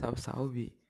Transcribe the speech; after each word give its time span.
Salve, 0.00 0.18
salve! 0.22 0.80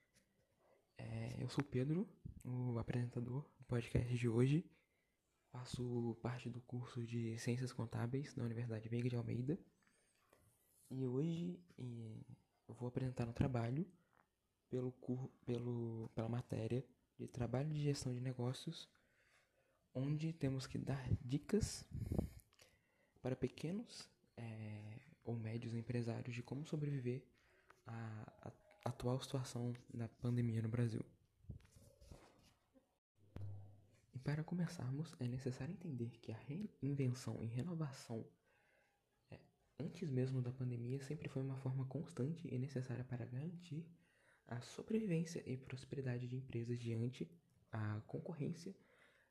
É, 0.97 1.43
eu 1.43 1.49
sou 1.49 1.65
o 1.65 1.67
Pedro, 1.67 2.09
o 2.45 2.79
apresentador 2.79 3.45
do 3.59 3.65
podcast 3.65 4.17
de 4.17 4.29
hoje. 4.29 4.65
Faço 5.51 6.17
parte 6.23 6.49
do 6.49 6.61
curso 6.61 7.05
de 7.05 7.37
Ciências 7.37 7.73
Contábeis 7.73 8.37
na 8.37 8.45
Universidade 8.45 8.89
Veiga 8.89 9.09
de 9.09 9.17
Almeida. 9.17 9.59
E 10.89 11.05
hoje 11.05 11.59
eu 11.77 12.73
vou 12.75 12.87
apresentar 12.87 13.29
um 13.29 13.33
trabalho 13.33 13.85
pelo, 14.69 14.93
pelo, 15.45 16.09
pela 16.15 16.29
matéria 16.29 16.87
de 17.19 17.27
Trabalho 17.27 17.69
de 17.69 17.83
Gestão 17.83 18.15
de 18.15 18.21
Negócios, 18.21 18.89
onde 19.93 20.33
temos 20.33 20.69
que 20.69 20.79
dar 20.79 21.05
dicas 21.21 21.85
para 23.21 23.35
pequenos 23.35 24.09
é, 24.37 25.01
ou 25.25 25.35
médios 25.35 25.75
empresários 25.75 26.33
de 26.33 26.45
como 26.45 26.65
sobreviver 26.65 27.27
à, 27.85 28.49
à 28.49 28.70
atual 28.85 29.21
situação 29.21 29.75
da 29.93 30.09
pandemia 30.09 30.63
no 30.63 30.69
Brasil. 30.69 31.05
E 34.15 34.19
para 34.19 34.43
começarmos, 34.43 35.15
é 35.21 35.29
necessário 35.29 35.73
entender 35.73 36.19
que 36.21 36.33
a 36.33 36.37
reinvenção 36.37 37.43
e 37.43 37.47
renovação 37.47 38.27
é, 39.31 39.39
antes 39.79 40.11
mesmo 40.11 40.41
da 40.41 40.53
pandemia 40.53 41.01
sempre 41.01 41.29
foi 41.29 41.43
uma 41.43 41.57
forma 41.57 41.85
constante 41.87 42.49
e 42.53 42.59
necessária 42.59 43.05
para 43.05 43.27
garantir 43.27 43.87
a 44.47 44.61
sobrevivência 44.61 45.43
e 45.47 45.57
prosperidade 45.57 46.27
de 46.27 46.37
empresas 46.37 46.79
diante 46.79 47.31
a 47.71 48.01
concorrência 48.07 48.75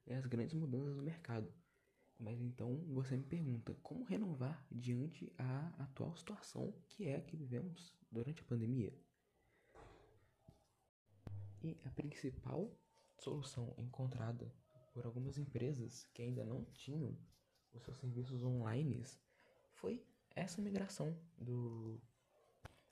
e 0.08 0.14
as 0.14 0.26
grandes 0.26 0.54
mudanças 0.54 0.96
no 0.96 1.04
mercado. 1.04 1.52
Mas 2.18 2.40
então 2.42 2.84
você 2.88 3.16
me 3.18 3.24
pergunta 3.24 3.74
como 3.82 4.04
renovar 4.04 4.66
diante 4.72 5.32
a 5.38 5.68
atual 5.84 6.16
situação 6.16 6.74
que 6.88 7.06
é 7.08 7.16
a 7.16 7.22
que 7.22 7.36
vivemos 7.36 7.94
durante 8.12 8.42
a 8.42 8.46
pandemia? 8.46 8.94
E 11.62 11.78
a 11.86 11.90
principal 11.92 12.72
solução 13.18 13.74
encontrada 13.78 14.52
por 14.94 15.06
algumas 15.06 15.38
empresas 15.38 16.08
que 16.14 16.22
ainda 16.22 16.44
não 16.44 16.64
tinham 16.74 17.18
os 17.74 17.84
seus 17.84 17.98
serviços 17.98 18.44
online 18.44 19.04
foi 19.74 20.04
essa 20.36 20.62
migração 20.62 21.16
do 21.38 22.00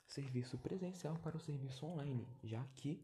serviço 0.06 0.58
presencial 0.58 1.18
para 1.20 1.38
o 1.38 1.40
serviço 1.40 1.86
online, 1.86 2.28
já 2.44 2.64
que 2.76 3.04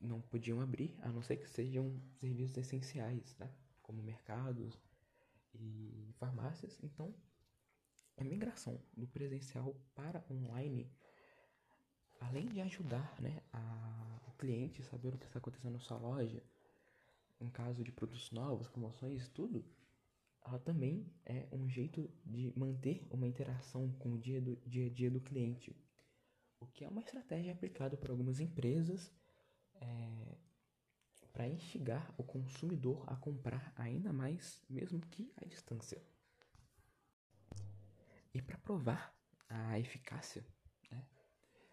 não 0.00 0.20
podiam 0.20 0.60
abrir 0.60 0.96
a 1.02 1.08
não 1.08 1.22
ser 1.22 1.36
que 1.36 1.48
sejam 1.48 2.00
serviços 2.16 2.56
essenciais, 2.56 3.36
né? 3.38 3.50
como 3.82 4.02
mercados 4.02 4.78
e 5.54 6.12
farmácias. 6.18 6.78
Então, 6.82 7.14
a 8.16 8.24
migração 8.24 8.80
do 8.96 9.06
presencial 9.06 9.74
para 9.94 10.24
online, 10.30 10.90
além 12.20 12.46
de 12.46 12.60
ajudar 12.60 13.14
né, 13.20 13.42
a, 13.52 14.20
o 14.28 14.32
cliente 14.32 14.82
a 14.82 14.84
saber 14.84 15.14
o 15.14 15.18
que 15.18 15.26
está 15.26 15.38
acontecendo 15.38 15.72
na 15.72 15.78
sua 15.78 15.98
loja, 15.98 16.42
em 17.40 17.48
caso 17.48 17.84
de 17.84 17.92
produtos 17.92 18.30
novos, 18.32 18.68
promoções, 18.68 19.28
tudo, 19.28 19.64
ela 20.44 20.58
também 20.58 21.06
é 21.26 21.46
um 21.52 21.68
jeito 21.68 22.10
de 22.24 22.52
manter 22.56 23.06
uma 23.10 23.26
interação 23.26 23.92
com 23.98 24.14
o 24.14 24.18
dia, 24.18 24.40
do, 24.40 24.56
dia 24.66 24.86
a 24.86 24.90
dia 24.90 25.10
do 25.10 25.20
cliente, 25.20 25.76
o 26.60 26.66
que 26.66 26.84
é 26.84 26.88
uma 26.88 27.00
estratégia 27.00 27.52
aplicada 27.52 27.96
por 27.96 28.10
algumas 28.10 28.40
empresas 28.40 29.12
é, 29.74 30.36
para 31.32 31.46
instigar 31.46 32.12
o 32.16 32.24
consumidor 32.24 33.04
a 33.06 33.14
comprar 33.14 33.72
ainda 33.76 34.12
mais, 34.12 34.60
mesmo 34.68 35.00
que 35.00 35.32
à 35.36 35.44
distância. 35.44 36.02
E 38.34 38.42
para 38.42 38.58
provar 38.58 39.14
a 39.48 39.78
eficácia, 39.78 40.44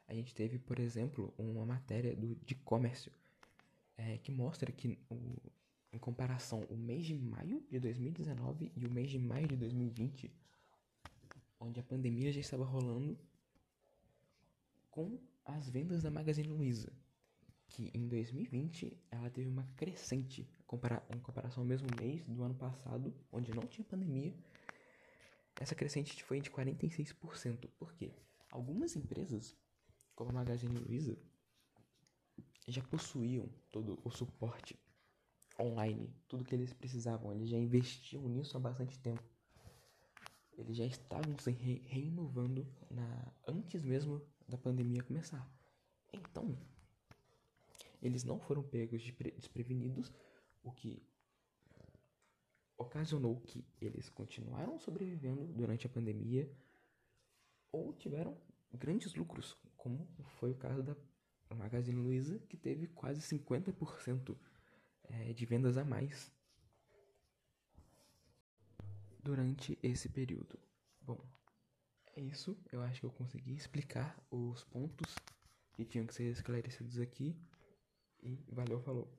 a 0.07 0.13
gente 0.13 0.33
teve, 0.33 0.59
por 0.59 0.79
exemplo, 0.79 1.33
uma 1.37 1.65
matéria 1.65 2.15
do 2.15 2.35
de 2.35 2.55
comércio 2.55 3.11
é, 3.97 4.17
que 4.17 4.31
mostra 4.31 4.71
que 4.71 4.99
o, 5.09 5.37
em 5.91 5.97
comparação 5.97 6.61
o 6.69 6.75
mês 6.75 7.05
de 7.05 7.15
maio 7.15 7.65
de 7.69 7.79
2019 7.79 8.71
e 8.75 8.85
o 8.85 8.91
mês 8.91 9.09
de 9.09 9.17
maio 9.17 9.47
de 9.47 9.55
2020, 9.55 10.31
onde 11.59 11.79
a 11.79 11.83
pandemia 11.83 12.31
já 12.31 12.39
estava 12.39 12.65
rolando, 12.65 13.17
com 14.91 15.19
as 15.43 15.69
vendas 15.69 16.03
da 16.03 16.11
Magazine 16.11 16.47
Luiza, 16.47 16.91
que 17.67 17.91
em 17.93 18.07
2020 18.07 18.97
ela 19.11 19.29
teve 19.29 19.47
uma 19.47 19.63
crescente 19.75 20.47
em 21.09 21.19
comparação 21.19 21.63
ao 21.63 21.67
mesmo 21.67 21.87
mês 21.99 22.23
do 22.25 22.43
ano 22.43 22.55
passado, 22.55 23.13
onde 23.31 23.53
não 23.53 23.63
tinha 23.63 23.85
pandemia. 23.85 24.33
Essa 25.59 25.75
crescente 25.75 26.21
foi 26.23 26.41
de 26.41 26.51
46%. 26.51 27.69
Por 27.77 27.93
quê? 27.93 28.11
Algumas 28.51 28.95
empresas, 28.95 29.55
como 30.15 30.29
a 30.29 30.33
Magazine 30.33 30.77
Luiza, 30.79 31.17
já 32.67 32.81
possuíam 32.81 33.47
todo 33.71 33.99
o 34.03 34.09
suporte 34.09 34.79
online, 35.59 36.09
tudo 36.27 36.43
que 36.43 36.55
eles 36.55 36.73
precisavam. 36.73 37.33
Eles 37.33 37.49
já 37.49 37.57
investiam 37.57 38.27
nisso 38.27 38.57
há 38.57 38.59
bastante 38.59 38.97
tempo. 38.99 39.23
Eles 40.57 40.77
já 40.77 40.85
estavam 40.85 41.37
se 41.37 41.51
re 41.51 41.83
renovando 41.85 42.65
na, 42.89 43.33
antes 43.47 43.83
mesmo 43.83 44.21
da 44.47 44.57
pandemia 44.57 45.03
começar. 45.03 45.47
Então, 46.13 46.57
eles 48.01 48.23
não 48.23 48.39
foram 48.39 48.63
pegos 48.63 49.01
de 49.01 49.11
desprevenidos, 49.11 50.11
o 50.63 50.71
que 50.71 51.05
ocasionou 52.77 53.39
que 53.41 53.65
eles 53.81 54.09
continuaram 54.09 54.77
sobrevivendo 54.79 55.45
durante 55.47 55.87
a 55.87 55.89
pandemia 55.89 56.49
ou 57.71 57.93
tiveram 57.93 58.37
grandes 58.73 59.13
lucros, 59.15 59.57
como 59.77 60.07
foi 60.39 60.51
o 60.51 60.57
caso 60.57 60.83
da 60.83 60.95
Magazine 61.55 62.01
Luiza, 62.01 62.39
que 62.49 62.57
teve 62.57 62.87
quase 62.87 63.21
50% 63.21 64.37
é, 65.03 65.33
de 65.33 65.45
vendas 65.45 65.77
a 65.77 65.85
mais 65.85 66.31
durante 69.23 69.77
esse 69.81 70.09
período. 70.09 70.59
Bom, 71.01 71.19
é 72.15 72.21
isso. 72.21 72.57
Eu 72.71 72.81
acho 72.81 72.99
que 72.99 73.05
eu 73.05 73.11
consegui 73.11 73.53
explicar 73.55 74.17
os 74.29 74.63
pontos 74.63 75.15
que 75.73 75.85
tinham 75.85 76.05
que 76.05 76.13
ser 76.13 76.31
esclarecidos 76.31 76.99
aqui. 76.99 77.35
E 78.21 78.37
valeu, 78.51 78.79
falou. 78.81 79.11